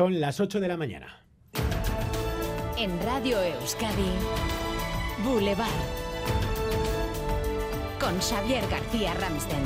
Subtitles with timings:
[0.00, 1.26] Son las 8 de la mañana.
[2.78, 4.08] En Radio Euskadi,
[5.22, 5.68] Boulevard.
[8.00, 9.62] Con Xavier García Ramsten.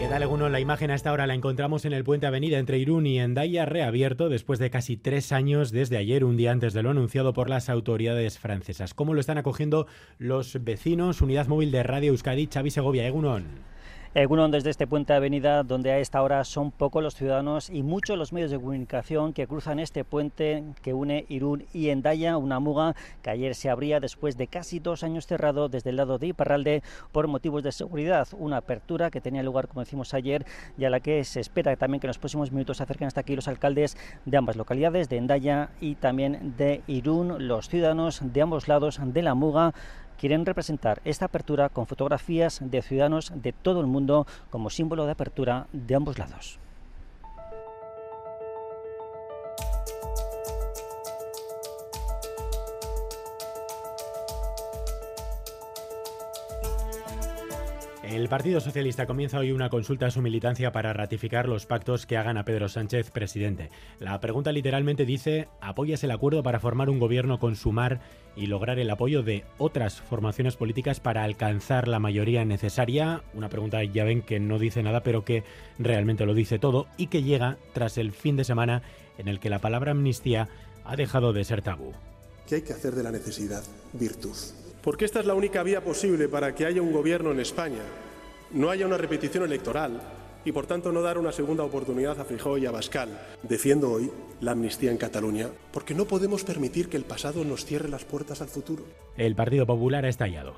[0.00, 0.48] ¿Qué tal, alguno?
[0.48, 3.64] La imagen a esta hora la encontramos en el puente Avenida entre Irún y Endaya,
[3.64, 7.48] reabierto después de casi tres años desde ayer, un día antes de lo anunciado por
[7.48, 8.92] las autoridades francesas.
[8.92, 9.86] ¿Cómo lo están acogiendo
[10.18, 11.22] los vecinos?
[11.22, 13.72] Unidad móvil de Radio Euskadi, Xavi Segovia, Egunon.
[14.16, 17.82] Egunon desde este puente de avenida donde a esta hora son pocos los ciudadanos y
[17.82, 22.60] muchos los medios de comunicación que cruzan este puente que une Irún y Endaya, una
[22.60, 26.28] muga que ayer se abría después de casi dos años cerrado desde el lado de
[26.28, 28.28] Iparralde por motivos de seguridad.
[28.38, 30.46] Una apertura que tenía lugar, como decimos ayer,
[30.78, 33.22] y a la que se espera también que en los próximos minutos se acerquen hasta
[33.22, 33.96] aquí los alcaldes
[34.26, 39.22] de ambas localidades, de Endaya y también de Irún, los ciudadanos de ambos lados de
[39.22, 39.74] la muga
[40.18, 45.12] quieren representar esta apertura con fotografías de ciudadanos de todo el mundo como símbolo de
[45.12, 46.58] apertura de ambos lados.
[58.14, 62.16] El Partido Socialista comienza hoy una consulta a su militancia para ratificar los pactos que
[62.16, 63.70] hagan a Pedro Sánchez presidente.
[63.98, 67.98] La pregunta literalmente dice, ¿apoyas el acuerdo para formar un gobierno con Sumar
[68.36, 73.24] y lograr el apoyo de otras formaciones políticas para alcanzar la mayoría necesaria?
[73.34, 75.42] Una pregunta ya ven que no dice nada, pero que
[75.80, 78.82] realmente lo dice todo y que llega tras el fin de semana
[79.18, 80.48] en el que la palabra amnistía
[80.84, 81.90] ha dejado de ser tabú.
[82.46, 83.64] ¿Qué hay que hacer de la necesidad?
[83.92, 84.36] Virtud
[84.84, 87.80] porque esta es la única vía posible para que haya un gobierno en España,
[88.54, 90.00] no haya una repetición electoral
[90.44, 93.08] y, por tanto, no dar una segunda oportunidad a Feijóo y a Bascal.
[93.42, 94.10] Defiendo hoy
[94.40, 98.40] la amnistía en Cataluña porque no podemos permitir que el pasado nos cierre las puertas
[98.40, 98.84] al futuro.
[99.16, 100.54] El Partido Popular ha estallado.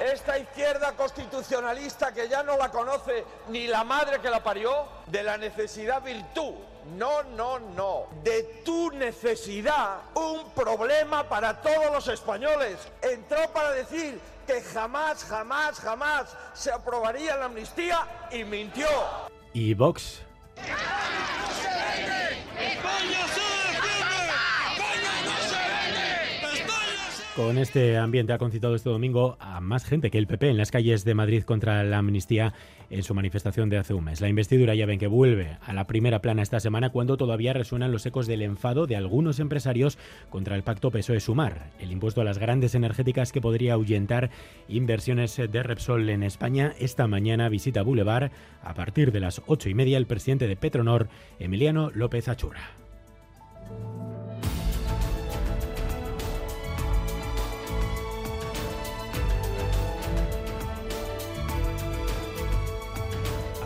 [0.00, 5.22] Esta izquierda constitucionalista que ya no la conoce ni la madre que la parió, de
[5.22, 6.54] la necesidad virtud.
[6.98, 8.06] No, no, no.
[8.22, 12.76] De tu necesidad, un problema para todos los españoles.
[13.02, 18.86] Entró para decir que jamás, jamás, jamás se aprobaría la amnistía y mintió.
[19.52, 20.22] ¿Y Vox?
[27.36, 30.70] Con este ambiente ha concitado este domingo a más gente que el PP en las
[30.70, 32.54] calles de Madrid contra la amnistía
[32.90, 34.20] en su manifestación de hace un mes.
[34.20, 37.90] La investidura ya ven que vuelve a la primera plana esta semana cuando todavía resuenan
[37.90, 39.98] los ecos del enfado de algunos empresarios
[40.30, 44.30] contra el pacto PSOE-Sumar, el impuesto a las grandes energéticas que podría ahuyentar
[44.68, 46.72] inversiones de Repsol en España.
[46.78, 48.30] Esta mañana visita Boulevard
[48.62, 51.08] a partir de las ocho y media el presidente de Petronor,
[51.40, 52.83] Emiliano López Achura.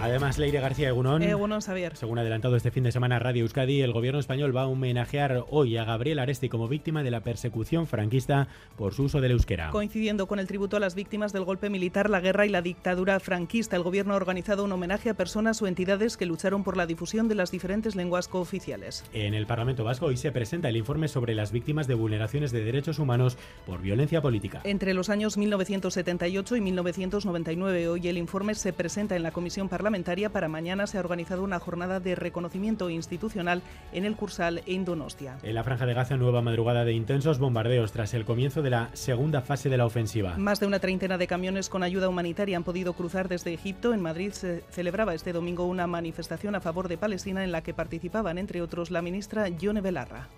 [0.00, 1.22] Además, Leire García Egunón.
[1.22, 1.96] Egunon, Xavier.
[1.96, 5.76] Según adelantado este fin de semana Radio Euskadi, el gobierno español va a homenajear hoy
[5.76, 9.70] a Gabriel Aresti como víctima de la persecución franquista por su uso del euskera.
[9.70, 13.18] Coincidiendo con el tributo a las víctimas del golpe militar, la guerra y la dictadura
[13.18, 16.86] franquista, el gobierno ha organizado un homenaje a personas o entidades que lucharon por la
[16.86, 19.04] difusión de las diferentes lenguas cooficiales.
[19.12, 22.62] En el Parlamento Vasco hoy se presenta el informe sobre las víctimas de vulneraciones de
[22.62, 23.36] derechos humanos
[23.66, 24.60] por violencia política.
[24.62, 29.87] Entre los años 1978 y 1999, hoy el informe se presenta en la Comisión Parlamentaria
[30.32, 33.62] para mañana se ha organizado una jornada de reconocimiento institucional
[33.92, 35.38] en el Cursal en Donostia.
[35.42, 38.90] En la Franja de Gaza, nueva madrugada de intensos bombardeos tras el comienzo de la
[38.92, 40.36] segunda fase de la ofensiva.
[40.36, 43.94] Más de una treintena de camiones con ayuda humanitaria han podido cruzar desde Egipto.
[43.94, 47.72] En Madrid se celebraba este domingo una manifestación a favor de Palestina en la que
[47.72, 50.28] participaban, entre otros, la ministra Yone Belarra.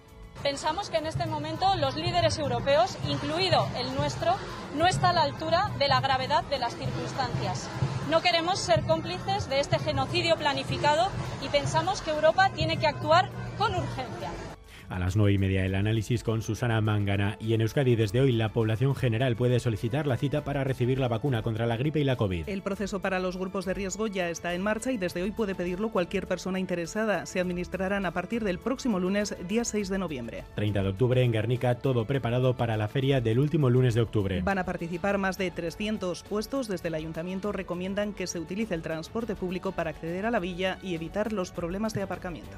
[0.45, 4.37] Pensamos que en este momento los líderes europeos, incluido el nuestro,
[4.77, 7.69] no está a la altura de la gravedad de las circunstancias.
[8.11, 11.11] No queremos ser cómplices de este genocidio planificado
[11.43, 14.33] y pensamos que Europa tiene que actuar con urgencia.
[14.91, 18.33] A las nueve y media el análisis con Susana Mangana y en Euskadi desde hoy
[18.33, 22.05] la población general puede solicitar la cita para recibir la vacuna contra la gripe y
[22.05, 22.49] la COVID.
[22.49, 25.55] El proceso para los grupos de riesgo ya está en marcha y desde hoy puede
[25.55, 27.25] pedirlo cualquier persona interesada.
[27.27, 30.45] Se administrarán a partir del próximo lunes, día 6 de noviembre.
[30.57, 34.43] 30 de octubre en Guernica, todo preparado para la feria del último lunes de octubre.
[34.43, 36.67] Van a participar más de 300 puestos.
[36.67, 40.79] Desde el ayuntamiento recomiendan que se utilice el transporte público para acceder a la villa
[40.83, 42.57] y evitar los problemas de aparcamiento.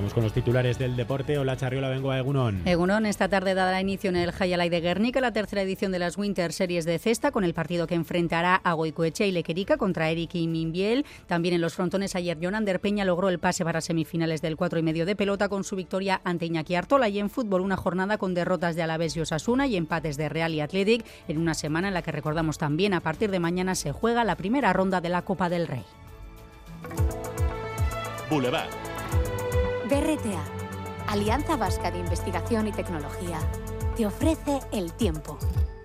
[0.00, 1.36] Vamos con los titulares del deporte.
[1.36, 2.62] Hola Charriola, vengo a Egunon.
[2.64, 6.16] Egunon, esta tarde dará inicio en el Hayalay de Guernica la tercera edición de las
[6.16, 10.36] Winter Series de Cesta con el partido que enfrentará a Goicoeche y Lequerica contra Eric
[10.36, 11.04] y Minbiel.
[11.26, 14.82] También en los frontones ayer Jonander Peña logró el pase para semifinales del 4 y
[14.82, 18.32] medio de pelota con su victoria ante Iñaki Artola y en fútbol una jornada con
[18.32, 21.94] derrotas de Alavés y Osasuna y empates de Real y Athletic en una semana en
[21.94, 25.20] la que recordamos también a partir de mañana se juega la primera ronda de la
[25.20, 25.84] Copa del Rey.
[28.30, 28.89] Boulevard.
[29.90, 30.44] BRTA
[31.08, 33.40] Alianza Vasca de Investigación y Tecnología
[33.96, 35.36] te ofrece el tiempo.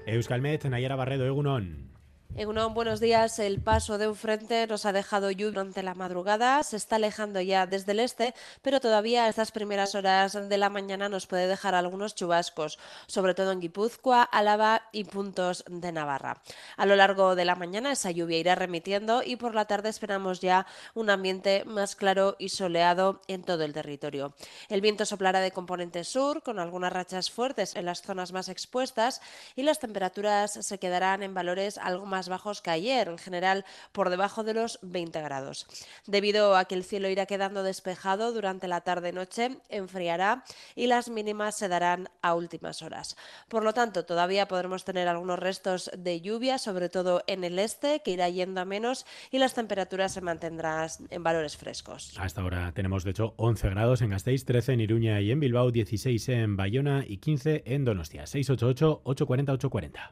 [0.05, 1.94] Euskalmet, Nayara Barredo, Egunon.
[2.37, 3.39] Egunon, buenos días.
[3.39, 6.61] El paso de un frente nos ha dejado lluvia durante la madrugada.
[6.63, 10.69] Se está alejando ya desde el este, pero todavía a estas primeras horas de la
[10.69, 12.77] mañana nos puede dejar algunos chubascos,
[13.07, 16.41] sobre todo en Guipúzcoa, Álava y puntos de Navarra.
[16.75, 20.41] A lo largo de la mañana esa lluvia irá remitiendo y por la tarde esperamos
[20.41, 24.33] ya un ambiente más claro y soleado en todo el territorio.
[24.67, 29.21] El viento soplará de componente sur con algunas rachas fuertes en las zonas más expuestas
[29.55, 34.09] y las temperaturas se quedarán en valores algo más bajos que ayer, en general por
[34.09, 35.67] debajo de los 20 grados.
[36.05, 40.43] Debido a que el cielo irá quedando despejado durante la tarde-noche, enfriará
[40.75, 43.15] y las mínimas se darán a últimas horas.
[43.47, 48.01] Por lo tanto, todavía podremos tener algunos restos de lluvia, sobre todo en el este,
[48.01, 52.13] que irá yendo a menos y las temperaturas se mantendrán en valores frescos.
[52.17, 55.71] Hasta ahora tenemos, de hecho, 11 grados en Gasteiz, 13 en Iruña y en Bilbao,
[55.71, 58.23] 16 en Bayona y 15 en Donostia.
[58.23, 60.11] 688-840-840.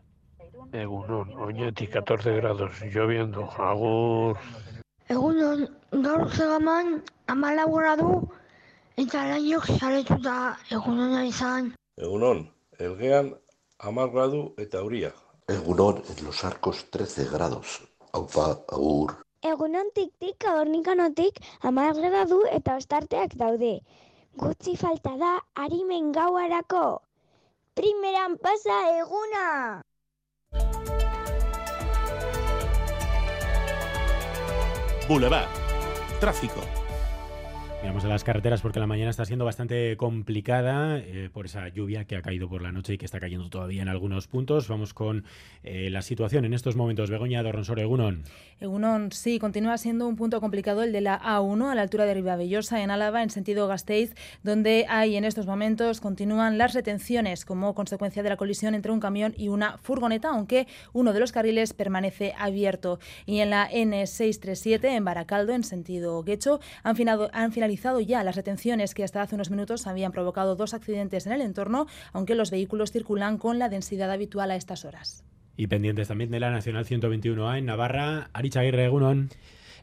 [0.74, 4.38] Egunon, oñetik 14 grados, lloviendo, agur.
[5.08, 8.16] Egunon, gaur zegaman amala gradu
[8.98, 11.70] eta lainok saretuta egunona izan.
[12.02, 12.42] Egunon,
[12.80, 13.30] elgean
[13.78, 15.14] amar gradu eta euria.
[15.48, 17.78] Egunon, en los arcos 13 grados.
[18.12, 19.14] Aupa, agur.
[19.46, 23.76] Egunon tik-tik abornikanotik amar gradu eta ostarteak daude.
[24.42, 26.86] Gutxi falta da harimen gauarako.
[27.78, 29.84] Primeran pasa eguna!
[35.08, 35.50] Boulevard.
[36.20, 36.83] Tráfico.
[37.84, 42.06] Miramos a las carreteras porque la mañana está siendo bastante complicada eh, por esa lluvia
[42.06, 44.70] que ha caído por la noche y que está cayendo todavía en algunos puntos.
[44.70, 45.26] Vamos con
[45.64, 47.10] eh, la situación en estos momentos.
[47.10, 48.24] Begoña Dorronsoro, Egunon.
[48.62, 52.14] Egunon, sí, continúa siendo un punto complicado el de la A1 a la altura de
[52.14, 57.76] Ribabellosa, en Álava, en sentido Gasteiz, donde hay en estos momentos continúan las retenciones como
[57.76, 61.74] consecuencia de la colisión entre un camión y una furgoneta, aunque uno de los carriles
[61.74, 63.00] permanece abierto.
[63.26, 68.36] Y en la N637, en Baracaldo, en sentido Guecho, han, finado, han finalizado ya las
[68.36, 72.52] retenciones que hasta hace unos minutos habían provocado dos accidentes en el entorno, aunque los
[72.52, 75.24] vehículos circulan con la densidad habitual a estas horas.
[75.56, 79.30] Y pendientes también de la Nacional 121A en Navarra, Aricha Aguirre, Egunon.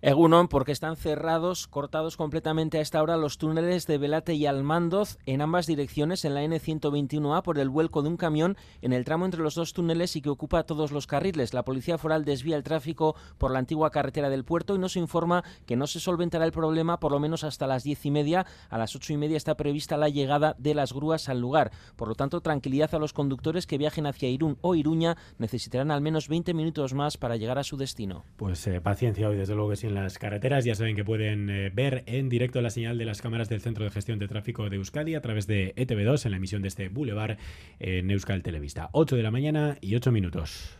[0.02, 5.18] Egunon, porque están cerrados, cortados completamente a esta hora los túneles de Velate y Almandoz
[5.26, 9.26] en ambas direcciones en la N121A por el vuelco de un camión en el tramo
[9.26, 11.52] entre los dos túneles y que ocupa todos los carriles.
[11.52, 15.44] La Policía Foral desvía el tráfico por la antigua carretera del puerto y nos informa
[15.66, 18.46] que no se solventará el problema por lo menos hasta las diez y media.
[18.70, 21.72] A las ocho y media está prevista la llegada de las grúas al lugar.
[21.96, 25.18] Por lo tanto, tranquilidad a los conductores que viajen hacia Irún o Iruña.
[25.36, 28.24] Necesitarán al menos 20 minutos más para llegar a su destino.
[28.38, 30.64] Pues eh, paciencia hoy, desde luego que sí en las carreteras.
[30.64, 33.84] Ya saben que pueden eh, ver en directo la señal de las cámaras del Centro
[33.84, 36.88] de Gestión de Tráfico de Euskadi a través de ETV2 en la emisión de este
[36.88, 37.36] Boulevard
[37.78, 38.88] en Euskal Televista.
[38.92, 40.76] 8 de la mañana y 8 minutos.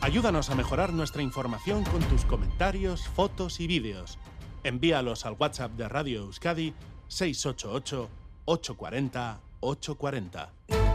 [0.00, 4.18] Ayúdanos a mejorar nuestra información con tus comentarios, fotos y vídeos.
[4.64, 6.72] Envíalos al WhatsApp de Radio Euskadi
[7.08, 8.08] 688
[8.46, 10.87] 840 840.